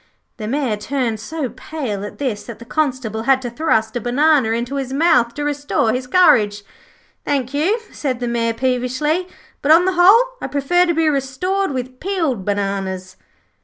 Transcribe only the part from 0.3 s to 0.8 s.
The Mayor